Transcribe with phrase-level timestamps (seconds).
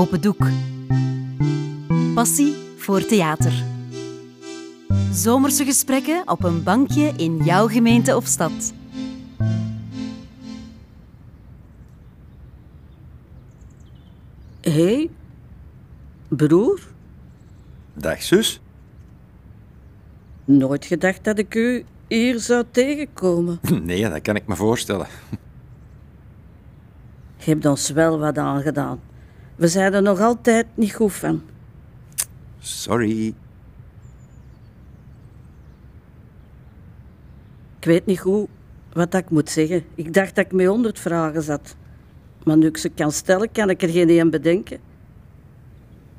[0.00, 0.46] Open Doek.
[2.14, 3.64] Passie voor theater.
[5.12, 8.72] Zomerse gesprekken op een bankje in jouw gemeente of stad.
[14.60, 15.10] Hé, hey,
[16.28, 16.80] broer,
[17.94, 18.60] Dag zus.
[20.44, 23.60] nooit gedacht dat ik u hier zou tegenkomen.
[23.82, 25.06] Nee, dat kan ik me voorstellen.
[27.36, 29.09] Je hebt ons wel wat aangedaan.
[29.60, 31.42] We zijn er nog altijd niet goed van.
[32.58, 33.26] Sorry.
[37.78, 38.48] Ik weet niet goed
[38.92, 39.84] wat ik moet zeggen.
[39.94, 41.76] Ik dacht dat ik met honderd vragen zat.
[42.44, 44.78] Maar nu ik ze kan stellen, kan ik er geen één bedenken.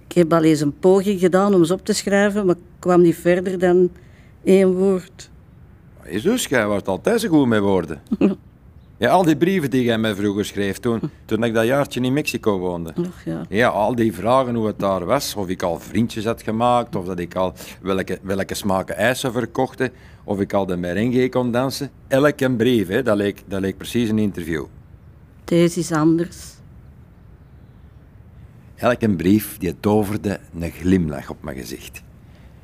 [0.07, 3.01] Ik heb al eens een poging gedaan om ze op te schrijven, maar ik kwam
[3.01, 3.91] niet verder dan
[4.43, 5.29] één woord.
[5.99, 8.01] Hey, zus, jij was altijd zo goed met woorden.
[9.01, 12.13] Ja, al die brieven die jij mij vroeger schreef toen, toen ik dat jaartje in
[12.13, 12.93] Mexico woonde.
[13.25, 13.45] Ja.
[13.49, 17.05] Ja, al die vragen hoe het daar was, of ik al vriendjes had gemaakt, of
[17.05, 19.91] dat ik al welke, welke smaken ijzer verkochte,
[20.23, 21.89] of ik al de merengue kon dansen.
[22.07, 24.65] Elke brief, hè, dat, leek, dat leek precies een interview.
[25.43, 26.37] Deze is anders.
[28.75, 32.01] Elke brief die toverde een glimlach op mijn gezicht.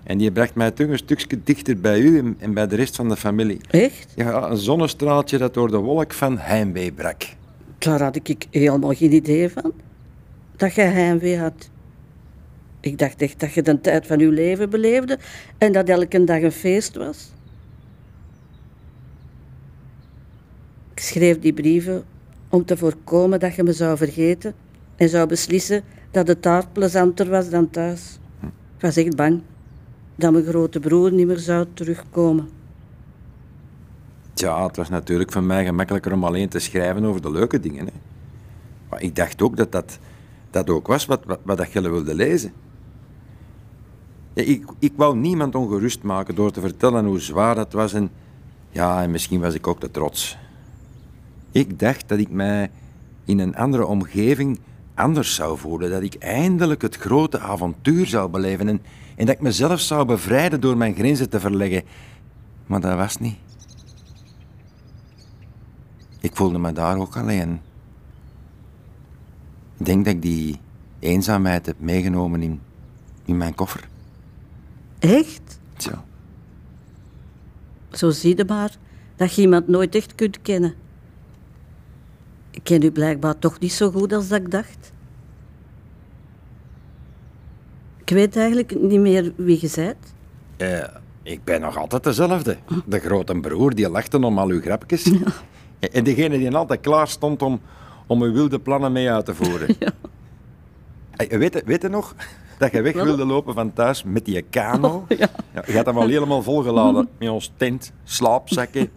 [0.07, 2.95] En die bracht mij toch een stukje dichter bij u en, en bij de rest
[2.95, 3.59] van de familie.
[3.69, 4.13] Echt?
[4.15, 7.23] Ja, een zonnestraaltje dat door de wolk van heimwee brak.
[7.77, 9.73] Daar had ik helemaal geen idee van.
[10.55, 11.69] Dat jij heimwee had.
[12.79, 15.19] Ik dacht echt dat je de tijd van je leven beleefde
[15.57, 17.31] en dat elke dag een feest was.
[20.93, 22.03] Ik schreef die brieven
[22.49, 24.53] om te voorkomen dat je me zou vergeten
[24.95, 28.19] en zou beslissen dat het daar plezanter was dan thuis.
[28.75, 29.41] Ik was echt bang
[30.17, 32.49] dat mijn grote broer niet meer zou terugkomen.
[34.33, 37.85] Tja, het was natuurlijk voor mij gemakkelijker om alleen te schrijven over de leuke dingen.
[37.85, 37.91] Hè.
[38.89, 39.99] Maar ik dacht ook dat dat,
[40.49, 42.51] dat ook was wat, wat, dat jullie wilden lezen.
[44.33, 48.09] Ja, ik, ik wou niemand ongerust maken door te vertellen hoe zwaar dat was en,
[48.69, 50.37] ja, en misschien was ik ook te trots.
[51.51, 52.71] Ik dacht dat ik mij
[53.25, 54.59] in een andere omgeving
[54.97, 58.81] anders zou voelen, dat ik eindelijk het grote avontuur zou beleven en,
[59.15, 61.83] en dat ik mezelf zou bevrijden door mijn grenzen te verleggen.
[62.65, 63.35] Maar dat was niet.
[66.19, 67.61] Ik voelde me daar ook alleen.
[69.77, 70.59] Ik denk dat ik die
[70.99, 72.61] eenzaamheid heb meegenomen in,
[73.25, 73.87] in mijn koffer.
[74.99, 75.59] Echt?
[75.75, 76.03] Tja.
[77.91, 78.77] Zo zie je maar
[79.15, 80.73] dat je iemand nooit echt kunt kennen.
[82.57, 84.91] Ik ken u blijkbaar toch niet zo goed als dat ik dacht.
[87.97, 90.13] Ik weet eigenlijk niet meer wie je bent.
[90.57, 90.87] Eh,
[91.23, 92.57] ik ben nog altijd dezelfde.
[92.85, 95.11] De grote broer die lachte om al uw grapjes.
[95.79, 97.61] En degene die altijd klaar stond om,
[98.07, 99.67] om uw wilde plannen mee uit te voeren.
[101.17, 102.15] Weet, je, weet je nog
[102.57, 105.05] dat je weg wilde lopen van thuis met die kano?
[105.07, 105.29] ja.
[105.53, 108.89] Ja, je had hem al helemaal volgeladen met ons tent, slaapzakken.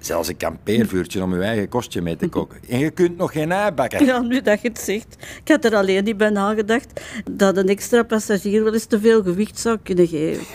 [0.00, 2.58] Zelfs een kampeervuurtje om je eigen kostje mee te koken.
[2.68, 4.04] En je kunt nog geen ei bakken.
[4.04, 5.16] Ja, nu dat je het zegt.
[5.44, 7.00] Ik had er alleen niet bij nagedacht
[7.30, 10.46] dat een extra passagier wel eens te veel gewicht zou kunnen geven.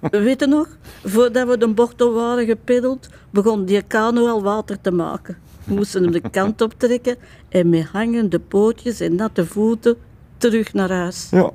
[0.00, 0.68] Weet je nog?
[1.04, 5.38] Voordat we de bocht op waren gepeddeld, begon die kano al water te maken.
[5.64, 7.16] We moesten hem de kant optrekken
[7.48, 9.96] en met hangende pootjes en natte voeten
[10.36, 11.28] terug naar huis.
[11.30, 11.50] Ja.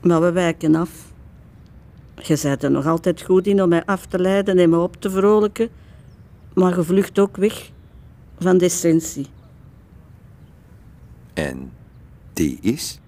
[0.00, 1.11] Maar we wijken af.
[2.22, 4.96] Je bent er nog altijd goed in om mij af te leiden en me op
[5.00, 5.68] te vrolijken,
[6.54, 7.70] maar je vlucht ook weg
[8.38, 9.26] van de essentie.
[11.32, 11.72] En
[12.32, 13.00] die is?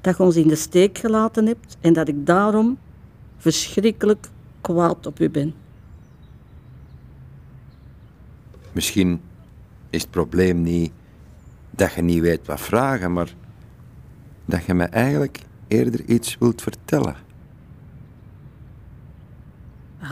[0.00, 2.78] Dat je ons in de steek gelaten hebt en dat ik daarom
[3.36, 4.28] verschrikkelijk
[4.60, 5.54] kwaad op u ben.
[8.72, 9.20] Misschien
[9.90, 10.92] is het probleem niet
[11.70, 13.34] dat je niet weet wat vragen, maar
[14.44, 17.25] dat je me eigenlijk eerder iets wilt vertellen.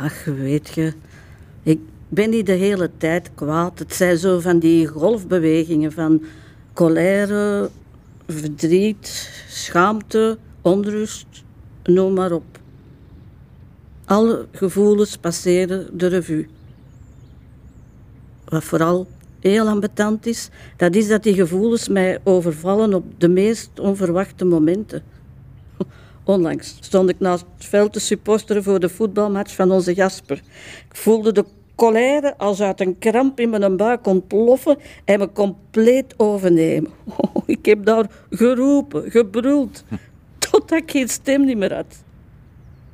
[0.00, 0.92] Ach, weet je,
[1.62, 3.78] ik ben niet de hele tijd kwaad.
[3.78, 6.22] Het zijn zo van die golfbewegingen van
[6.72, 7.70] colère,
[8.28, 11.26] verdriet, schaamte, onrust,
[11.82, 12.58] noem maar op.
[14.04, 16.46] Alle gevoelens passeren de revue.
[18.44, 19.06] Wat vooral
[19.40, 25.02] heel ambetant is, dat is dat die gevoelens mij overvallen op de meest onverwachte momenten.
[26.24, 30.36] Onlangs stond ik naast het veld te supporteren voor de voetbalmatch van onze Jasper.
[30.88, 31.44] Ik voelde de
[31.74, 36.90] colère als uit een kramp in mijn buik ontploffen en me compleet overnemen.
[37.16, 39.84] Oh, ik heb daar geroepen, gebruld,
[40.50, 42.04] totdat ik geen stem meer had.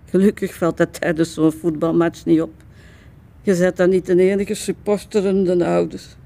[0.05, 2.53] Gelukkig valt dat tijdens zo'n voetbalmatch niet op.
[3.43, 6.17] Je bent dan niet de enige supporterende ouders.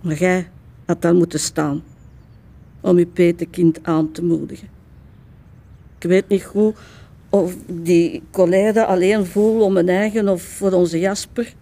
[0.00, 0.48] Maar jij
[0.86, 1.82] had dan moeten staan
[2.80, 4.68] om je petekind aan te moedigen.
[5.98, 6.76] Ik weet niet goed
[7.28, 11.54] of die colère alleen voel om een eigen of voor onze Jasper.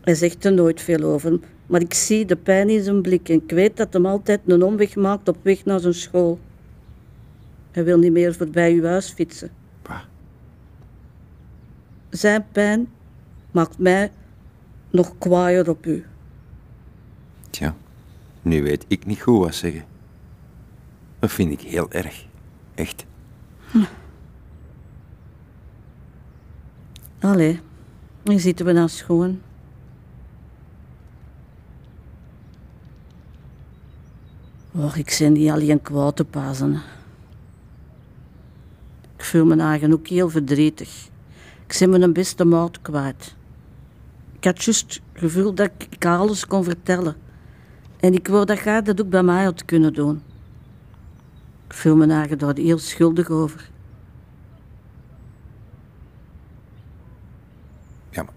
[0.00, 3.42] Hij zegt er nooit veel over, maar ik zie de pijn in zijn blik en
[3.42, 6.38] ik weet dat hem altijd een omweg maakt op weg naar zijn school.
[7.70, 9.50] Hij wil niet meer voorbij uw huis fietsen.
[12.10, 12.88] Zijn pijn
[13.50, 14.10] maakt mij
[14.90, 16.04] nog kwaaier op u.
[17.50, 17.74] Tja,
[18.42, 19.84] nu weet ik niet goed wat zeggen.
[21.18, 22.26] Dat vind ik heel erg.
[22.74, 23.04] Echt.
[27.20, 27.60] Allee,
[28.22, 29.40] hier zitten we dan schoon.
[34.72, 36.80] Och, ik ben niet alleen kwaad te pazen.
[39.16, 41.08] Ik voel me eigen ook heel verdrietig.
[41.66, 43.34] Ik ben mijn beste maat kwijt.
[44.36, 47.16] Ik had juist het gevoel dat ik alles kon vertellen.
[48.00, 50.22] En ik wou dat jij dat ook bij mij had kunnen doen.
[51.66, 53.70] Ik voel me eigen daar heel schuldig over.
[58.10, 58.34] Ja, maar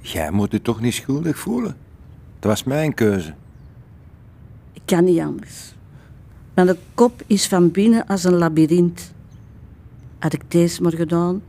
[0.00, 1.76] jij moet je toch niet schuldig voelen?
[2.38, 3.34] Dat was mijn keuze.
[4.72, 5.74] Ik kan niet anders.
[6.54, 9.12] Mijn kop is van binnen als een labyrint.
[10.18, 11.42] Had ik deze maar gedaan,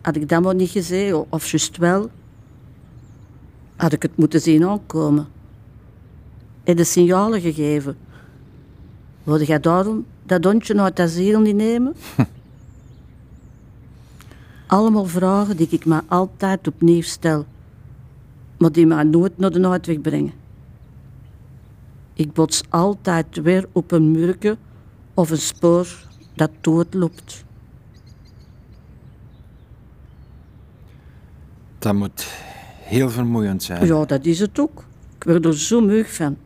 [0.00, 2.10] had ik dat maar niet gezien, of juist wel,
[3.76, 5.26] had ik het moeten zien aankomen.
[6.64, 7.96] En de signalen gegeven.
[9.22, 11.94] Wilde jij daarom dat hondje uit het asiel niet nemen?
[14.66, 17.44] Allemaal vragen die ik me altijd opnieuw stel,
[18.58, 20.32] maar die mij nooit naar de uitweg brengen.
[22.14, 24.56] Ik bots altijd weer op een murke
[25.14, 25.88] of een spoor
[26.34, 27.44] dat doodloopt.
[31.78, 32.26] Dat moet
[32.78, 33.86] heel vermoeiend zijn.
[33.86, 34.84] Ja, dat is het ook.
[35.16, 36.36] Ik word er zo meug van.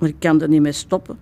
[0.00, 1.18] Maar ik kan er niet mee stoppen.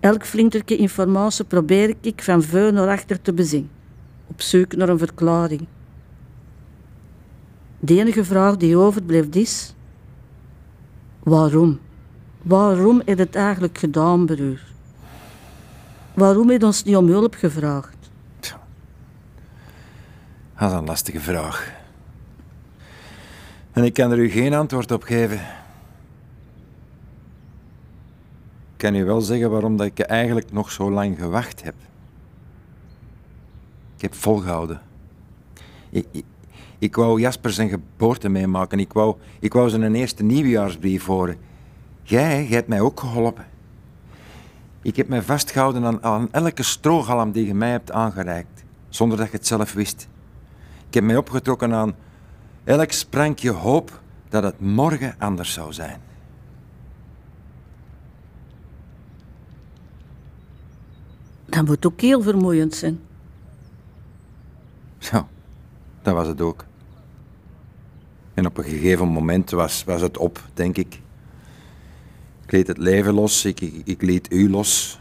[0.00, 3.70] Elk flinterke informatie probeer ik van voor naar achter te bezien.
[4.26, 5.66] Op zoek naar een verklaring.
[7.78, 9.74] De enige vraag die overblijft is...
[11.22, 11.78] Waarom?
[12.42, 14.60] Waarom heeft het eigenlijk gedaan, broer?
[16.14, 17.96] Waarom heeft ons niet om hulp gevraagd?
[20.58, 21.72] Dat is een lastige vraag.
[23.72, 25.36] En ik kan er u geen antwoord op geven.
[25.36, 25.42] Ik
[28.76, 31.74] kan u wel zeggen waarom dat ik eigenlijk nog zo lang gewacht heb.
[33.96, 34.80] Ik heb volgehouden.
[35.90, 36.24] Ik, ik,
[36.78, 38.78] ik wou Jasper zijn geboorte meemaken.
[38.78, 41.36] Ik wou, ik wou zijn eerste nieuwjaarsbrief horen.
[42.02, 43.46] Jij, jij hebt mij ook geholpen.
[44.82, 49.30] Ik heb mij vastgehouden aan, aan elke strohalm die je mij hebt aangereikt, zonder dat
[49.30, 50.08] je het zelf wist.
[50.88, 51.94] Ik heb mij opgetrokken aan
[52.64, 56.00] elk sprankje hoop dat het morgen anders zou zijn.
[61.46, 63.00] Dat moet ook heel vermoeiend zijn.
[64.98, 65.28] Zo,
[66.02, 66.64] dat was het ook.
[68.34, 71.00] En op een gegeven moment was, was het op, denk ik.
[72.42, 75.00] Ik liet het leven los, ik, ik, ik liet u los.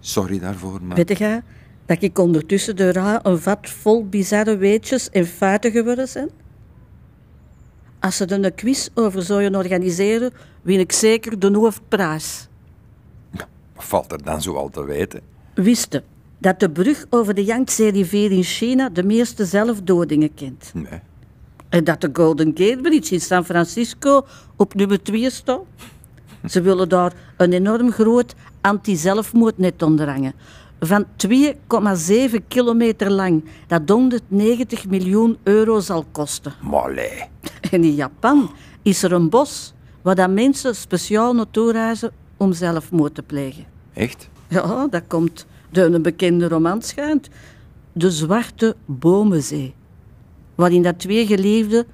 [0.00, 0.96] Sorry daarvoor, maar...
[0.96, 1.42] Weet je
[1.86, 6.30] dat ik ondertussen de ra een vat vol bizarre weetjes en feiten geworden zijn?
[8.00, 10.32] Als ze er een quiz over zouden organiseren,
[10.62, 12.48] win ik zeker de hoofdprijs.
[13.74, 15.20] Wat valt er dan zo al te weten?
[15.62, 16.02] Wisten
[16.38, 20.70] dat de brug over de Yangtze-rivier in China de meeste zelfdodingen kent.
[20.74, 21.00] Nee.
[21.68, 24.26] En dat de Golden Gate Bridge in San Francisco
[24.56, 25.60] op nummer 2 staat.
[26.48, 30.34] Ze willen daar een enorm groot anti-zelfmoordnet onderhangen.
[30.80, 36.52] Van 2,7 kilometer lang, dat 190 miljoen euro zal kosten.
[36.60, 37.28] Molly.
[37.70, 38.50] En in Japan
[38.82, 43.64] is er een bos waar dat mensen speciaal naartoe reizen om zelfmoord te plegen.
[43.92, 44.28] Echt?
[44.50, 47.28] Ja, dat komt door een bekende roman schijnt.
[47.92, 49.74] De Zwarte Bomenzee.
[50.54, 51.86] Waarin dat twee geliefden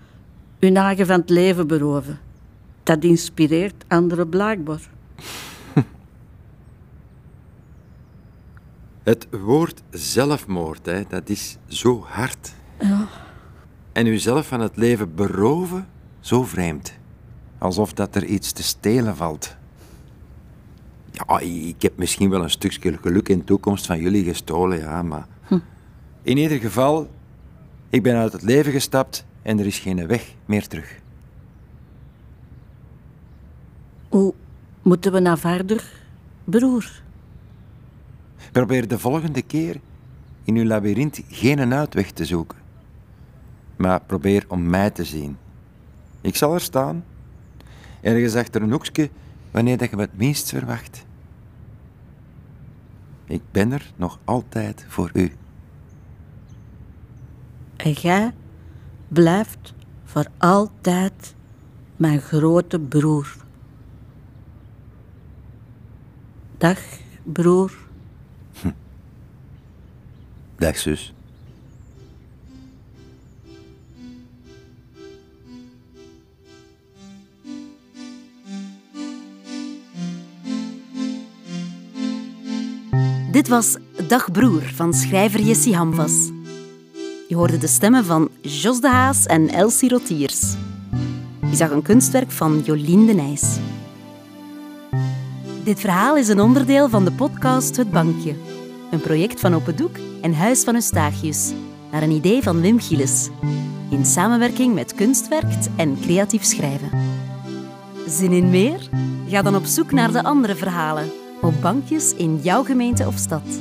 [0.59, 2.19] hun eigen van het leven beroven.
[2.83, 4.81] Dat inspireert anderen blijkbaar.
[9.03, 12.53] Het woord zelfmoord, hè, dat is zo hard.
[12.81, 13.09] Ja.
[13.93, 15.89] En uzelf van het leven beroven,
[16.21, 16.95] zo vreemd.
[17.59, 19.57] Alsof dat er iets te stelen valt.
[21.17, 25.03] Ja, ik heb misschien wel een stukje geluk in de toekomst van jullie gestolen, ja,
[25.03, 25.27] maar...
[26.23, 27.11] In ieder geval,
[27.89, 31.01] ik ben uit het leven gestapt en er is geen weg meer terug.
[34.09, 34.35] Hoe
[34.83, 35.93] moeten we naar verder,
[36.45, 37.03] broer?
[38.53, 39.81] Probeer de volgende keer
[40.45, 42.59] in uw labyrint geen uitweg te zoeken.
[43.77, 45.37] Maar probeer om mij te zien.
[46.21, 47.05] Ik zal er staan.
[48.01, 49.11] Ergens achter een hoekje,
[49.51, 51.06] wanneer dat je me het minst verwacht.
[53.27, 55.33] Ik ben er nog altijd voor u.
[57.77, 58.33] En jij
[59.09, 61.35] blijft voor altijd
[61.97, 63.37] mijn grote broer.
[66.59, 66.81] Dag,
[67.23, 67.73] broer.
[70.57, 71.16] Dag, zus.
[83.37, 83.77] Dit was
[84.09, 86.31] Dag Broer van schrijver Jessie Hamvas.
[87.29, 90.55] Je hoorde de stemmen van Jos de Haas en Elsie Rotiers.
[91.51, 93.59] Je zag een kunstwerk van Jolien de Nijs.
[95.65, 98.35] Dit verhaal is een onderdeel van de podcast Het Bankje.
[98.91, 101.53] Een project van Open Doek en Huis van Eustachius.
[101.93, 103.29] Naar een idee van Wim Gilles.
[103.91, 106.91] In samenwerking met Kunstwerkt en Creatief Schrijven.
[108.07, 108.89] Zin in meer?
[109.29, 111.26] Ga dan op zoek naar de andere verhalen.
[111.67, 113.61] Bankjes in jouw gemeente of stad.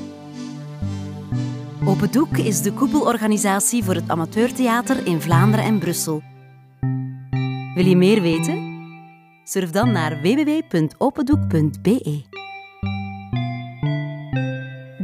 [1.85, 6.21] Open Doek is de koepelorganisatie voor het amateurtheater in Vlaanderen en Brussel.
[7.75, 8.83] Wil je meer weten?
[9.43, 12.23] Surf dan naar www.opendoek.be.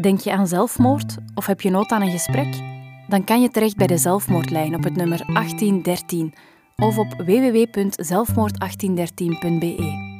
[0.01, 2.59] Denk je aan zelfmoord of heb je nood aan een gesprek?
[3.07, 6.33] Dan kan je terecht bij de zelfmoordlijn op het nummer 1813
[6.75, 10.10] of op www.zelfmoord1813.be.